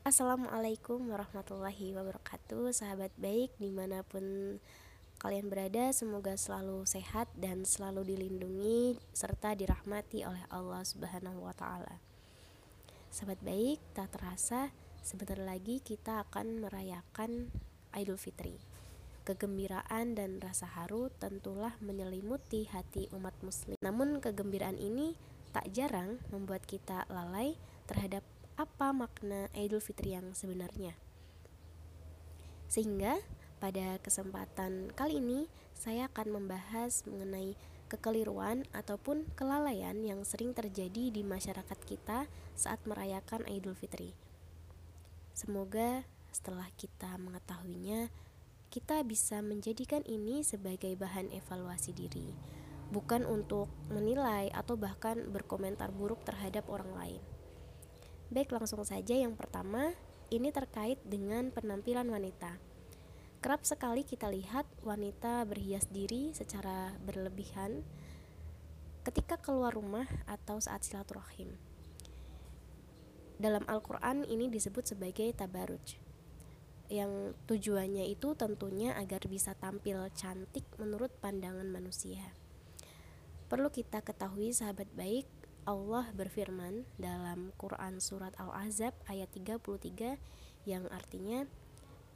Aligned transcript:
Assalamualaikum 0.00 1.12
warahmatullahi 1.12 1.92
wabarakatuh. 1.92 2.72
Sahabat 2.72 3.12
baik 3.20 3.52
di 3.60 3.68
mana 3.68 4.00
pun 4.00 4.56
kalian 5.20 5.52
berada 5.52 5.92
Semoga 5.92 6.40
selalu 6.40 6.88
sehat 6.88 7.28
dan 7.36 7.68
selalu 7.68 8.08
dilindungi 8.08 8.96
Serta 9.12 9.52
dirahmati 9.52 10.24
oleh 10.24 10.40
Allah 10.48 10.80
subhanahu 10.88 11.44
wa 11.44 11.52
ta'ala. 11.52 12.00
Sahabat 13.12 13.44
baik 13.44 13.76
tak 13.92 14.16
terasa 14.16 14.72
Sebentar 15.04 15.36
lagi 15.36 15.84
kita 15.84 16.24
akan 16.24 16.64
merayakan 16.64 17.52
Idul 17.92 18.16
Fitri. 18.16 18.56
Kegembiraan 19.28 20.16
dan 20.16 20.40
rasa 20.40 20.64
haru 20.64 21.12
tentulah 21.20 21.76
menyelimuti 21.84 22.64
hati 22.72 23.12
umat 23.12 23.36
muslim. 23.44 23.76
Namun 23.84 24.24
kegembiraan 24.24 24.80
ini 24.80 25.12
tak 25.52 25.68
jarang 25.76 26.24
membuat 26.32 26.64
kita 26.64 27.04
lalai 27.12 27.60
terhadap 27.84 28.24
apa 28.60 28.92
makna 28.92 29.48
Idul 29.56 29.80
Fitri 29.80 30.12
yang 30.12 30.36
sebenarnya. 30.36 30.92
Sehingga 32.68 33.16
pada 33.56 33.96
kesempatan 34.04 34.92
kali 34.92 35.16
ini 35.16 35.48
saya 35.72 36.12
akan 36.12 36.36
membahas 36.44 37.08
mengenai 37.08 37.56
kekeliruan 37.88 38.68
ataupun 38.76 39.24
kelalaian 39.32 39.96
yang 40.04 40.28
sering 40.28 40.52
terjadi 40.52 41.08
di 41.08 41.24
masyarakat 41.24 41.78
kita 41.88 42.28
saat 42.52 42.84
merayakan 42.84 43.48
Idul 43.48 43.72
Fitri. 43.72 44.12
Semoga 45.32 46.04
setelah 46.28 46.68
kita 46.76 47.16
mengetahuinya, 47.16 48.12
kita 48.68 49.00
bisa 49.08 49.40
menjadikan 49.40 50.04
ini 50.04 50.44
sebagai 50.44 50.92
bahan 51.00 51.32
evaluasi 51.32 51.96
diri, 51.96 52.28
bukan 52.92 53.24
untuk 53.24 53.72
menilai 53.88 54.52
atau 54.52 54.76
bahkan 54.76 55.32
berkomentar 55.32 55.88
buruk 55.96 56.20
terhadap 56.28 56.68
orang 56.68 56.92
lain. 56.92 57.39
Baik, 58.30 58.54
langsung 58.54 58.86
saja 58.86 59.18
yang 59.18 59.34
pertama, 59.34 59.90
ini 60.30 60.54
terkait 60.54 61.02
dengan 61.02 61.50
penampilan 61.50 62.06
wanita. 62.06 62.62
Kerap 63.42 63.66
sekali 63.66 64.06
kita 64.06 64.30
lihat 64.30 64.70
wanita 64.86 65.42
berhias 65.50 65.90
diri 65.90 66.30
secara 66.30 66.94
berlebihan 67.02 67.82
ketika 69.02 69.34
keluar 69.34 69.74
rumah 69.74 70.06
atau 70.30 70.62
saat 70.62 70.86
silaturahim. 70.86 71.58
Dalam 73.42 73.66
Al-Quran 73.66 74.22
ini 74.22 74.46
disebut 74.46 74.86
sebagai 74.86 75.26
tabaruj 75.34 75.98
yang 76.86 77.34
tujuannya 77.50 78.14
itu 78.14 78.38
tentunya 78.38 78.94
agar 78.94 79.26
bisa 79.26 79.58
tampil 79.58 80.06
cantik 80.14 80.62
menurut 80.78 81.10
pandangan 81.18 81.66
manusia. 81.66 82.30
Perlu 83.50 83.74
kita 83.74 84.06
ketahui 84.06 84.54
sahabat 84.54 84.86
baik 84.94 85.39
Allah 85.68 86.08
berfirman 86.16 86.88
dalam 86.96 87.52
Quran 87.60 88.00
surat 88.00 88.32
Al-Ahzab 88.40 88.96
ayat 89.08 89.28
33 89.32 90.16
yang 90.64 90.84
artinya 90.88 91.44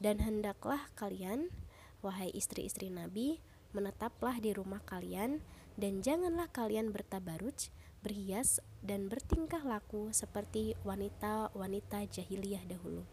dan 0.00 0.20
hendaklah 0.20 0.80
kalian 0.96 1.52
wahai 2.00 2.32
istri-istri 2.32 2.88
Nabi 2.88 3.40
menetaplah 3.76 4.40
di 4.40 4.52
rumah 4.52 4.82
kalian 4.84 5.40
dan 5.78 6.04
janganlah 6.04 6.48
kalian 6.50 6.92
bertabaruj 6.92 7.72
berhias 8.00 8.64
dan 8.80 9.12
bertingkah 9.12 9.60
laku 9.60 10.08
seperti 10.10 10.72
wanita-wanita 10.88 12.08
jahiliyah 12.08 12.64
dahulu. 12.64 13.04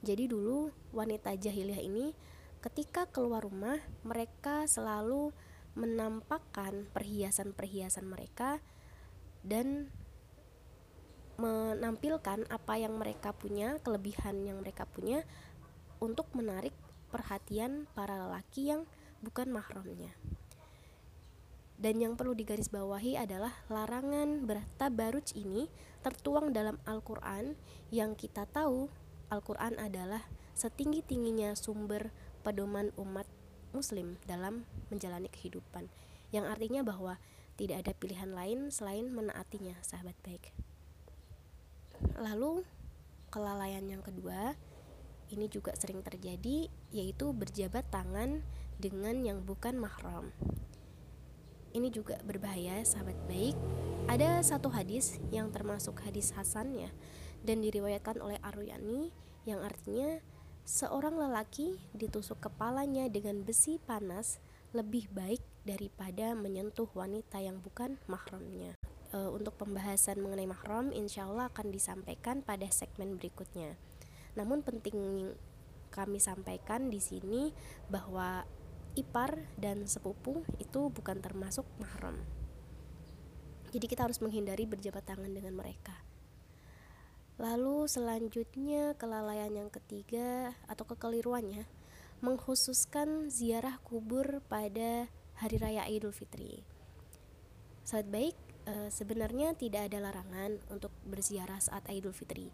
Jadi 0.00 0.28
dulu 0.28 0.72
wanita 0.92 1.36
jahiliyah 1.36 1.80
ini 1.84 2.12
ketika 2.60 3.08
keluar 3.08 3.44
rumah 3.44 3.80
mereka 4.04 4.68
selalu 4.68 5.32
menampakkan 5.78 6.90
perhiasan-perhiasan 6.90 8.06
mereka 8.06 8.58
dan 9.46 9.88
menampilkan 11.40 12.44
apa 12.52 12.74
yang 12.76 13.00
mereka 13.00 13.32
punya, 13.32 13.80
kelebihan 13.80 14.44
yang 14.44 14.60
mereka 14.60 14.84
punya 14.84 15.24
untuk 16.02 16.28
menarik 16.36 16.76
perhatian 17.08 17.88
para 17.96 18.20
lelaki 18.20 18.68
yang 18.68 18.84
bukan 19.24 19.48
mahramnya. 19.48 20.12
Dan 21.80 21.96
yang 21.96 22.12
perlu 22.12 22.36
digarisbawahi 22.36 23.16
adalah 23.16 23.56
larangan 23.72 24.44
bertabaruj 24.44 25.32
ini 25.32 25.72
tertuang 26.04 26.52
dalam 26.52 26.76
Al-Qur'an 26.84 27.56
yang 27.88 28.12
kita 28.20 28.44
tahu 28.44 28.92
Al-Qur'an 29.32 29.80
adalah 29.80 30.28
setinggi-tingginya 30.52 31.56
sumber 31.56 32.12
pedoman 32.44 32.92
umat 33.00 33.24
muslim 33.72 34.20
dalam 34.26 34.66
menjalani 34.88 35.28
kehidupan. 35.32 35.90
Yang 36.30 36.46
artinya 36.50 36.80
bahwa 36.86 37.18
tidak 37.60 37.84
ada 37.86 37.92
pilihan 37.92 38.32
lain 38.32 38.72
selain 38.72 39.12
menaatinya 39.12 39.76
sahabat 39.84 40.16
baik. 40.24 40.54
Lalu 42.16 42.64
kelalaian 43.28 43.84
yang 43.84 44.00
kedua 44.00 44.56
ini 45.30 45.46
juga 45.46 45.76
sering 45.78 46.02
terjadi 46.02 46.66
yaitu 46.90 47.30
berjabat 47.30 47.86
tangan 47.92 48.42
dengan 48.80 49.22
yang 49.22 49.44
bukan 49.44 49.78
mahram. 49.78 50.34
Ini 51.70 51.86
juga 51.94 52.18
berbahaya 52.26 52.82
sahabat 52.82 53.14
baik. 53.30 53.54
Ada 54.10 54.42
satu 54.42 54.74
hadis 54.74 55.22
yang 55.30 55.54
termasuk 55.54 56.02
hadis 56.02 56.34
Hasan 56.34 56.74
ya 56.74 56.90
dan 57.46 57.62
diriwayatkan 57.62 58.18
oleh 58.18 58.42
Aryani 58.42 59.14
yang 59.46 59.62
artinya 59.62 60.18
Seorang 60.70 61.18
lelaki 61.18 61.82
ditusuk 61.98 62.46
kepalanya 62.46 63.10
dengan 63.10 63.42
besi 63.42 63.82
panas 63.82 64.38
lebih 64.70 65.10
baik 65.10 65.42
daripada 65.66 66.30
menyentuh 66.38 66.86
wanita 66.94 67.42
yang 67.42 67.58
bukan 67.58 67.98
mahramnya. 68.06 68.78
E, 69.10 69.18
untuk 69.34 69.58
pembahasan 69.58 70.22
mengenai 70.22 70.46
mahram, 70.46 70.94
insya 70.94 71.26
Allah 71.26 71.50
akan 71.50 71.74
disampaikan 71.74 72.46
pada 72.46 72.70
segmen 72.70 73.18
berikutnya. 73.18 73.74
Namun 74.38 74.62
penting 74.62 74.94
kami 75.90 76.22
sampaikan 76.22 76.86
di 76.86 77.02
sini 77.02 77.50
bahwa 77.90 78.46
ipar 78.94 79.42
dan 79.58 79.90
sepupu 79.90 80.46
itu 80.62 80.86
bukan 80.86 81.18
termasuk 81.18 81.66
mahram. 81.82 82.14
Jadi 83.74 83.90
kita 83.90 84.06
harus 84.06 84.22
menghindari 84.22 84.70
berjabat 84.70 85.02
tangan 85.02 85.34
dengan 85.34 85.58
mereka. 85.58 86.09
Lalu 87.40 87.88
selanjutnya 87.88 88.92
kelalaian 89.00 89.48
yang 89.48 89.72
ketiga 89.72 90.52
atau 90.68 90.84
kekeliruannya 90.84 91.64
mengkhususkan 92.20 93.32
ziarah 93.32 93.80
kubur 93.80 94.44
pada 94.44 95.08
hari 95.40 95.56
raya 95.56 95.88
Idul 95.88 96.12
Fitri. 96.12 96.60
Saat 97.80 98.12
baik, 98.12 98.36
e, 98.68 98.92
sebenarnya 98.92 99.56
tidak 99.56 99.88
ada 99.88 100.04
larangan 100.04 100.60
untuk 100.68 100.92
berziarah 101.08 101.56
saat 101.64 101.88
Idul 101.88 102.12
Fitri. 102.12 102.52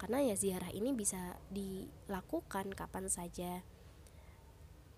Karena 0.00 0.24
ya 0.24 0.32
ziarah 0.40 0.72
ini 0.72 0.96
bisa 0.96 1.36
dilakukan 1.52 2.72
kapan 2.72 3.12
saja. 3.12 3.60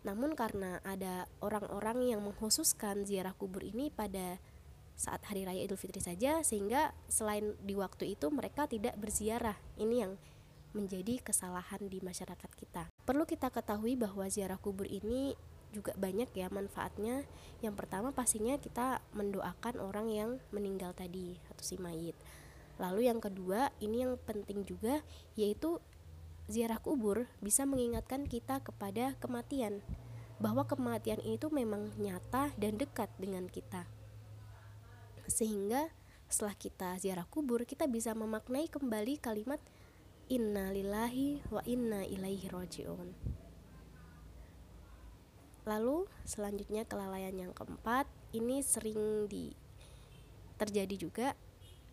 Namun 0.06 0.38
karena 0.38 0.78
ada 0.86 1.26
orang-orang 1.42 2.14
yang 2.14 2.22
mengkhususkan 2.22 3.02
ziarah 3.02 3.34
kubur 3.34 3.66
ini 3.66 3.90
pada 3.90 4.38
saat 4.96 5.20
hari 5.28 5.44
raya 5.44 5.60
Idul 5.60 5.76
Fitri 5.76 6.00
saja 6.00 6.40
sehingga 6.40 6.96
selain 7.06 7.52
di 7.60 7.76
waktu 7.76 8.16
itu 8.16 8.32
mereka 8.32 8.64
tidak 8.64 8.96
berziarah. 8.96 9.60
Ini 9.76 9.96
yang 10.08 10.12
menjadi 10.72 11.20
kesalahan 11.20 11.88
di 11.88 12.00
masyarakat 12.00 12.50
kita. 12.56 12.88
Perlu 13.04 13.28
kita 13.28 13.52
ketahui 13.52 13.96
bahwa 13.96 14.28
ziarah 14.28 14.60
kubur 14.60 14.88
ini 14.88 15.36
juga 15.72 15.92
banyak 15.96 16.32
ya 16.32 16.48
manfaatnya. 16.48 17.28
Yang 17.60 17.74
pertama 17.76 18.12
pastinya 18.12 18.56
kita 18.56 19.04
mendoakan 19.12 19.80
orang 19.80 20.08
yang 20.08 20.30
meninggal 20.52 20.96
tadi 20.96 21.36
atau 21.52 21.64
si 21.64 21.76
mayit. 21.76 22.16
Lalu 22.76 23.08
yang 23.08 23.20
kedua, 23.24 23.72
ini 23.80 24.04
yang 24.04 24.20
penting 24.24 24.64
juga 24.68 25.00
yaitu 25.36 25.80
ziarah 26.48 26.80
kubur 26.80 27.28
bisa 27.40 27.64
mengingatkan 27.64 28.28
kita 28.28 28.60
kepada 28.64 29.16
kematian. 29.20 29.80
Bahwa 30.36 30.68
kematian 30.68 31.24
itu 31.24 31.48
memang 31.48 31.96
nyata 31.96 32.52
dan 32.60 32.76
dekat 32.76 33.08
dengan 33.16 33.48
kita 33.48 33.88
sehingga 35.36 35.92
setelah 36.32 36.56
kita 36.56 36.96
ziarah 36.96 37.28
kubur 37.28 37.68
kita 37.68 37.84
bisa 37.84 38.16
memaknai 38.16 38.72
kembali 38.72 39.20
kalimat 39.20 39.60
inna 40.32 40.72
lillahi 40.72 41.44
wa 41.52 41.60
inna 41.68 42.08
ilaihi 42.08 42.48
rojiun 42.48 43.12
lalu 45.68 46.08
selanjutnya 46.24 46.88
kelalaian 46.88 47.36
yang 47.36 47.52
keempat 47.52 48.08
ini 48.32 48.64
sering 48.64 49.28
di 49.28 49.52
terjadi 50.56 50.96
juga 50.96 51.28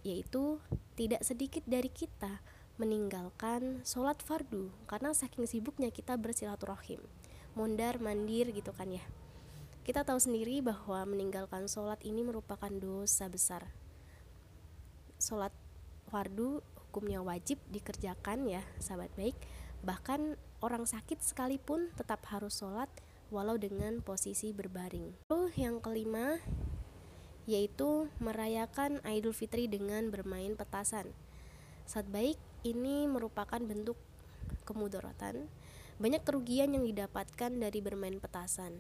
yaitu 0.08 0.64
tidak 0.96 1.28
sedikit 1.28 1.68
dari 1.68 1.92
kita 1.92 2.40
meninggalkan 2.80 3.84
sholat 3.84 4.24
fardu 4.24 4.72
karena 4.88 5.12
saking 5.12 5.46
sibuknya 5.52 5.92
kita 5.92 6.16
bersilaturahim 6.16 7.04
mondar 7.60 8.00
mandir 8.00 8.50
gitu 8.56 8.72
kan 8.72 8.88
ya 8.88 9.04
kita 9.84 10.08
tahu 10.08 10.16
sendiri 10.16 10.64
bahwa 10.64 11.04
meninggalkan 11.04 11.68
sholat 11.68 12.00
ini 12.08 12.24
merupakan 12.24 12.72
dosa 12.72 13.28
besar. 13.28 13.68
Sholat 15.20 15.52
fardu 16.08 16.64
hukumnya 16.88 17.20
wajib 17.20 17.60
dikerjakan 17.68 18.48
ya 18.48 18.64
sahabat 18.80 19.12
baik. 19.20 19.36
Bahkan 19.84 20.40
orang 20.64 20.88
sakit 20.88 21.20
sekalipun 21.20 21.92
tetap 22.00 22.24
harus 22.32 22.64
sholat 22.64 22.88
walau 23.28 23.60
dengan 23.60 24.00
posisi 24.00 24.56
berbaring. 24.56 25.28
Lalu 25.28 25.52
yang 25.60 25.84
kelima 25.84 26.40
yaitu 27.44 28.08
merayakan 28.24 29.04
Idul 29.04 29.36
Fitri 29.36 29.68
dengan 29.68 30.08
bermain 30.16 30.56
petasan. 30.56 31.12
Saat 31.84 32.08
baik 32.08 32.40
ini 32.64 33.04
merupakan 33.12 33.60
bentuk 33.60 34.00
kemudorotan 34.64 35.52
banyak 36.00 36.24
kerugian 36.24 36.72
yang 36.72 36.88
didapatkan 36.88 37.52
dari 37.52 37.84
bermain 37.84 38.24
petasan 38.24 38.80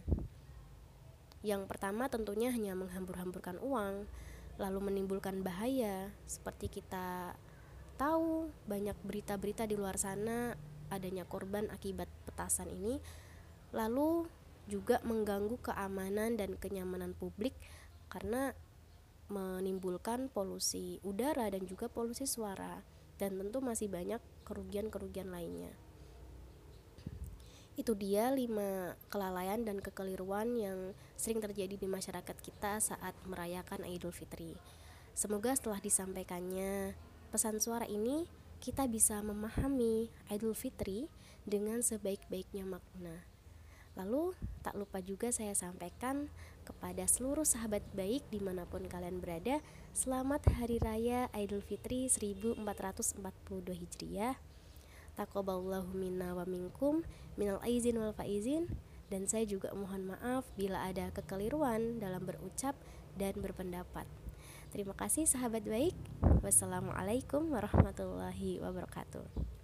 yang 1.43 1.67
pertama 1.67 2.07
tentunya 2.07 2.49
hanya 2.49 2.73
menghambur-hamburkan 2.73 3.59
uang 3.59 4.07
lalu 4.57 4.79
menimbulkan 4.79 5.43
bahaya 5.43 6.09
seperti 6.23 6.71
kita 6.71 7.35
tahu 7.99 8.49
banyak 8.65 8.95
berita-berita 9.03 9.67
di 9.67 9.75
luar 9.75 9.99
sana 9.99 10.55
adanya 10.87 11.27
korban 11.27 11.67
akibat 11.69 12.07
petasan 12.25 12.71
ini 12.71 13.03
lalu 13.75 14.25
juga 14.71 15.03
mengganggu 15.03 15.59
keamanan 15.59 16.39
dan 16.39 16.55
kenyamanan 16.55 17.11
publik 17.11 17.51
karena 18.07 18.55
menimbulkan 19.27 20.29
polusi 20.31 21.01
udara 21.03 21.49
dan 21.51 21.65
juga 21.67 21.89
polusi 21.89 22.23
suara 22.23 22.85
dan 23.17 23.35
tentu 23.39 23.59
masih 23.59 23.89
banyak 23.89 24.19
kerugian-kerugian 24.45 25.31
lainnya. 25.31 25.73
Itu 27.73 27.97
dia 27.97 28.29
lima 28.29 28.93
kelalaian 29.09 29.65
dan 29.65 29.81
kekeliruan 29.81 30.53
yang 30.53 30.93
sering 31.17 31.41
terjadi 31.41 31.73
di 31.73 31.87
masyarakat 31.89 32.37
kita 32.37 32.77
saat 32.77 33.17
merayakan 33.25 33.81
Idul 33.89 34.13
Fitri. 34.13 34.53
Semoga 35.17 35.57
setelah 35.57 35.81
disampaikannya 35.81 36.93
pesan 37.33 37.57
suara 37.57 37.89
ini 37.89 38.29
kita 38.61 38.85
bisa 38.85 39.17
memahami 39.25 40.13
Idul 40.29 40.53
Fitri 40.53 41.09
dengan 41.49 41.81
sebaik-baiknya 41.81 42.61
makna. 42.61 43.25
Lalu 43.97 44.37
tak 44.61 44.77
lupa 44.77 45.01
juga 45.01 45.29
saya 45.29 45.53
sampaikan 45.53 46.29
kepada 46.65 47.05
seluruh 47.05 47.45
sahabat 47.45 47.81
baik 47.93 48.25
di 48.29 48.41
mana 48.41 48.65
pun 48.65 48.85
kalian 48.85 49.21
berada 49.21 49.61
Selamat 49.93 50.45
Hari 50.49 50.81
Raya 50.81 51.29
Idul 51.33 51.61
Fitri 51.61 52.09
1442 52.09 53.21
Hijriah 53.69 54.52
Takoballahu 55.13 55.93
minna 55.93 56.33
wa 56.33 56.45
minkum 56.45 57.05
minal 57.37 57.61
aizin 57.61 58.01
wal 58.01 58.13
faizin 58.17 58.65
dan 59.13 59.29
saya 59.29 59.45
juga 59.45 59.69
mohon 59.77 60.09
maaf 60.09 60.49
bila 60.57 60.89
ada 60.89 61.13
kekeliruan 61.13 62.01
dalam 62.01 62.25
berucap 62.25 62.73
dan 63.13 63.37
berpendapat. 63.37 64.09
Terima 64.73 64.97
kasih 64.97 65.29
sahabat 65.29 65.69
baik. 65.69 65.93
Wassalamualaikum 66.41 67.53
warahmatullahi 67.53 68.57
wabarakatuh. 68.57 69.62